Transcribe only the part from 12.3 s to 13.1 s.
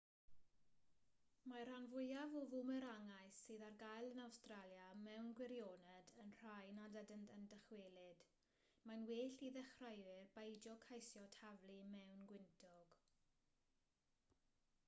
gwyntog